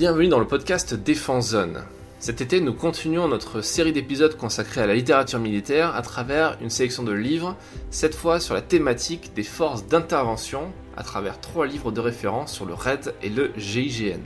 Bienvenue 0.00 0.28
dans 0.28 0.38
le 0.38 0.46
podcast 0.46 0.94
Défense 0.94 1.50
Zone. 1.50 1.82
Cet 2.20 2.40
été, 2.40 2.62
nous 2.62 2.72
continuons 2.72 3.28
notre 3.28 3.60
série 3.60 3.92
d'épisodes 3.92 4.34
consacrés 4.34 4.80
à 4.80 4.86
la 4.86 4.94
littérature 4.94 5.38
militaire 5.38 5.94
à 5.94 6.00
travers 6.00 6.56
une 6.62 6.70
sélection 6.70 7.02
de 7.02 7.12
livres, 7.12 7.54
cette 7.90 8.14
fois 8.14 8.40
sur 8.40 8.54
la 8.54 8.62
thématique 8.62 9.34
des 9.34 9.42
forces 9.42 9.86
d'intervention, 9.86 10.72
à 10.96 11.02
travers 11.02 11.38
trois 11.38 11.66
livres 11.66 11.92
de 11.92 12.00
référence 12.00 12.50
sur 12.50 12.64
le 12.64 12.72
RAID 12.72 13.12
et 13.22 13.28
le 13.28 13.50
GIGN. 13.58 14.22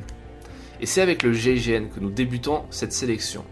Et 0.80 0.86
c'est 0.86 1.00
avec 1.00 1.24
le 1.24 1.32
GIGN 1.32 1.88
que 1.92 1.98
nous 1.98 2.10
débutons 2.10 2.62
cette 2.70 2.92
sélection. 2.92 3.44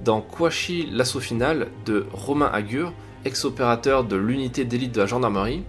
Dans 0.00 0.20
Kouachi, 0.20 0.88
l'assaut 0.90 1.20
final 1.20 1.68
de 1.86 2.06
Romain 2.12 2.50
Agur, 2.52 2.92
ex-opérateur 3.24 4.02
de 4.02 4.16
l'unité 4.16 4.64
d'élite 4.64 4.90
de 4.90 5.00
la 5.00 5.06
gendarmerie, 5.06 5.62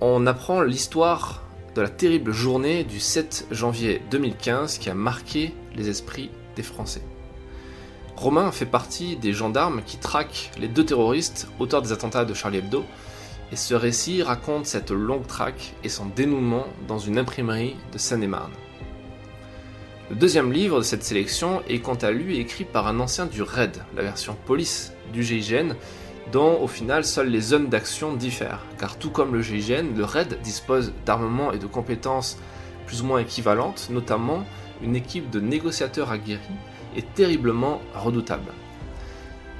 on 0.00 0.26
apprend 0.26 0.62
l'histoire 0.62 1.45
de 1.76 1.82
la 1.82 1.90
terrible 1.90 2.32
journée 2.32 2.84
du 2.84 2.98
7 2.98 3.48
janvier 3.50 4.00
2015 4.10 4.78
qui 4.78 4.88
a 4.88 4.94
marqué 4.94 5.52
les 5.74 5.90
esprits 5.90 6.30
des 6.56 6.62
Français. 6.62 7.02
Romain 8.16 8.50
fait 8.50 8.64
partie 8.64 9.16
des 9.16 9.34
gendarmes 9.34 9.82
qui 9.84 9.98
traquent 9.98 10.50
les 10.58 10.68
deux 10.68 10.86
terroristes 10.86 11.48
auteurs 11.58 11.82
des 11.82 11.92
attentats 11.92 12.24
de 12.24 12.32
Charlie 12.32 12.58
Hebdo, 12.58 12.82
et 13.52 13.56
ce 13.56 13.74
récit 13.74 14.22
raconte 14.22 14.64
cette 14.64 14.90
longue 14.90 15.26
traque 15.26 15.74
et 15.84 15.90
son 15.90 16.06
dénouement 16.06 16.66
dans 16.88 16.98
une 16.98 17.18
imprimerie 17.18 17.76
de 17.92 17.98
Seine-et-Marne. 17.98 18.52
Le 20.08 20.16
deuxième 20.16 20.52
livre 20.52 20.78
de 20.78 20.84
cette 20.84 21.04
sélection 21.04 21.62
est 21.68 21.80
quant 21.80 21.96
à 21.96 22.10
lui 22.10 22.38
écrit 22.38 22.64
par 22.64 22.86
un 22.86 23.00
ancien 23.00 23.26
du 23.26 23.42
RAID, 23.42 23.76
la 23.94 24.02
version 24.02 24.34
police 24.46 24.94
du 25.12 25.22
GIGN, 25.22 25.74
dont 26.32 26.60
au 26.60 26.66
final 26.66 27.04
seules 27.04 27.28
les 27.28 27.40
zones 27.40 27.68
d'action 27.68 28.14
diffèrent, 28.14 28.64
car 28.78 28.98
tout 28.98 29.10
comme 29.10 29.34
le 29.34 29.42
GIGN, 29.42 29.96
le 29.96 30.04
RAID 30.04 30.40
dispose 30.42 30.92
d'armements 31.04 31.52
et 31.52 31.58
de 31.58 31.66
compétences 31.66 32.38
plus 32.86 33.02
ou 33.02 33.06
moins 33.06 33.18
équivalentes, 33.18 33.88
notamment 33.90 34.44
une 34.82 34.96
équipe 34.96 35.30
de 35.30 35.40
négociateurs 35.40 36.10
aguerris 36.10 36.40
et 36.96 37.02
terriblement 37.02 37.80
redoutable. 37.94 38.52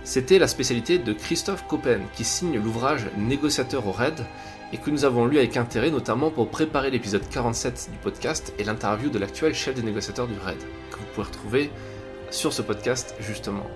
C'était 0.04 0.38
la 0.38 0.46
spécialité 0.46 0.98
de 0.98 1.12
Christophe 1.12 1.66
Coppen 1.66 2.00
qui 2.14 2.24
signe 2.24 2.58
l'ouvrage 2.58 3.06
Négociateur 3.16 3.86
au 3.86 3.92
RAID 3.92 4.24
et 4.72 4.78
que 4.78 4.90
nous 4.90 5.04
avons 5.04 5.26
lu 5.26 5.38
avec 5.38 5.56
intérêt 5.56 5.90
notamment 5.90 6.30
pour 6.30 6.48
préparer 6.48 6.90
l'épisode 6.90 7.28
47 7.28 7.90
du 7.92 7.98
podcast 7.98 8.52
et 8.58 8.64
l'interview 8.64 9.10
de 9.10 9.18
l'actuel 9.18 9.54
chef 9.54 9.74
des 9.74 9.82
négociateurs 9.82 10.28
du 10.28 10.38
RAID, 10.38 10.58
que 10.90 10.96
vous 10.98 11.06
pouvez 11.14 11.26
retrouver 11.26 11.70
sur 12.30 12.52
ce 12.52 12.62
podcast 12.62 13.14
justement. 13.20 13.66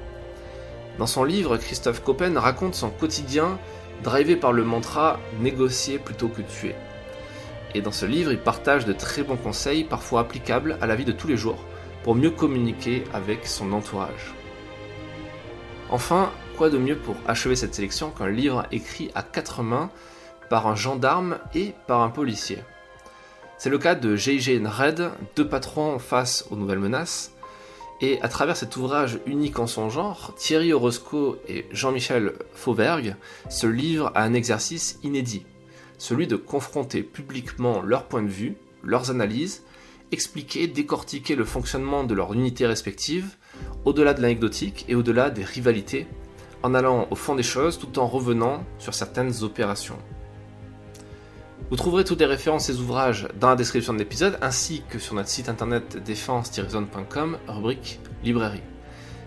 Dans 0.99 1.07
son 1.07 1.25
livre, 1.25 1.57
Christophe 1.57 2.03
Coppen 2.03 2.37
raconte 2.37 2.75
son 2.75 2.91
quotidien 2.91 3.59
drivé 4.03 4.37
par 4.37 4.53
le 4.53 4.65
mantra 4.65 5.19
négocier 5.41 5.99
plutôt 5.99 6.29
que 6.29 6.43
tuer. 6.43 6.75
Et 7.75 7.81
dans 7.81 7.93
ce 7.93 8.07
livre, 8.07 8.33
il 8.33 8.39
partage 8.39 8.85
de 8.85 8.93
très 8.93 9.23
bons 9.23 9.37
conseils, 9.37 9.85
parfois 9.85 10.21
applicables 10.21 10.77
à 10.81 10.87
la 10.87 10.97
vie 10.97 11.05
de 11.05 11.13
tous 11.13 11.29
les 11.29 11.37
jours, 11.37 11.65
pour 12.03 12.15
mieux 12.15 12.31
communiquer 12.31 13.05
avec 13.13 13.47
son 13.47 13.73
entourage. 13.73 14.35
Enfin, 15.91 16.31
quoi 16.57 16.71
de 16.71 16.79
mieux 16.79 16.97
pour 16.97 17.17
achever 17.27 17.57
cette 17.57 17.75
sélection 17.75 18.11
qu'un 18.11 18.29
livre 18.29 18.67
écrit 18.73 19.11
à 19.15 19.23
quatre 19.23 19.63
mains 19.63 19.91
par 20.49 20.67
un 20.67 20.75
gendarme 20.75 21.39
et 21.55 21.75
par 21.87 22.03
un 22.03 22.11
policier? 22.11 22.59
C'est 23.59 23.71
le 23.71 23.79
cas 23.79 23.95
de 23.95 24.17
GIGN 24.17 24.67
Red, 24.67 25.11
deux 25.37 25.47
patrons 25.47 25.99
face 25.99 26.47
aux 26.51 26.57
nouvelles 26.57 26.79
menaces, 26.79 27.33
et 28.01 28.21
à 28.23 28.29
travers 28.29 28.57
cet 28.57 28.77
ouvrage 28.77 29.19
unique 29.27 29.59
en 29.59 29.67
son 29.67 29.91
genre, 29.91 30.35
Thierry 30.37 30.73
Orozco 30.73 31.37
et 31.49 31.67
Jean-Michel 31.71 32.33
Fauvergue 32.55 33.17
se 33.49 33.67
livrent 33.67 34.13
à 34.15 34.23
un 34.23 34.35
exercice 34.35 34.99
inédit, 35.03 35.45
celui 35.99 36.27
de 36.27 36.37
confronter 36.37 37.03
publiquement 37.03 37.83
leur 37.83 38.05
point 38.05 38.23
de 38.23 38.29
vue, 38.29 38.57
leurs 38.83 39.11
analyses, 39.11 39.63
expliquer, 40.13 40.67
décortiquer 40.67 41.37
le 41.37 41.45
fonctionnement 41.45 42.05
de 42.05 42.15
leurs 42.15 42.33
unités 42.33 42.67
respectives, 42.67 43.37
au-delà 43.85 44.15
de 44.15 44.23
l'anecdotique 44.23 44.87
et 44.89 44.95
au-delà 44.95 45.31
des 45.31 45.45
rivalités, 45.45 46.07
en 46.63 46.75
allant 46.75 47.07
au 47.11 47.15
fond 47.15 47.35
des 47.35 47.43
choses 47.43 47.79
tout 47.79 47.99
en 47.99 48.07
revenant 48.07 48.65
sur 48.79 48.95
certaines 48.95 49.43
opérations. 49.43 49.99
Vous 51.71 51.77
trouverez 51.77 52.03
toutes 52.03 52.19
les 52.19 52.27
références 52.27 52.69
et 52.69 52.75
ouvrages 52.75 53.29
dans 53.39 53.49
la 53.49 53.55
description 53.55 53.93
de 53.93 53.99
l'épisode 54.01 54.39
ainsi 54.43 54.83
que 54.89 54.99
sur 54.99 55.15
notre 55.15 55.29
site 55.29 55.49
internet 55.49 56.03
défense-zone.com, 56.05 57.39
rubrique 57.47 58.01
librairie. 58.25 58.63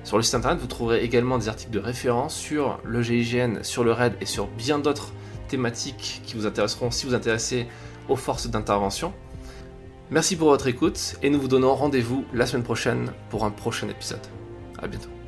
Sur 0.04 0.18
le 0.18 0.24
site 0.24 0.36
internet, 0.36 0.60
vous 0.60 0.68
trouverez 0.68 1.06
également 1.06 1.38
des 1.38 1.48
articles 1.48 1.72
de 1.72 1.80
référence 1.80 2.36
sur 2.36 2.82
le 2.84 3.02
GIGN, 3.02 3.64
sur 3.64 3.86
le 3.86 3.94
RAID 3.94 4.16
et 4.20 4.26
sur 4.26 4.48
bien 4.48 4.78
d'autres 4.78 5.14
thématiques 5.48 6.22
qui 6.26 6.36
vous 6.36 6.46
intéresseront 6.46 6.92
si 6.92 7.06
vous 7.06 7.14
intéressez 7.14 7.66
aux 8.10 8.18
forces 8.18 8.48
d'intervention. 8.48 9.14
Merci 10.12 10.36
pour 10.36 10.50
votre 10.50 10.68
écoute 10.68 11.16
et 11.24 11.30
nous 11.30 11.40
vous 11.40 11.48
donnons 11.48 11.74
rendez-vous 11.74 12.26
la 12.34 12.46
semaine 12.46 12.64
prochaine 12.64 13.14
pour 13.30 13.46
un 13.46 13.52
prochain 13.52 13.88
épisode. 13.88 14.20
A 14.80 14.88
bientôt. 14.88 15.23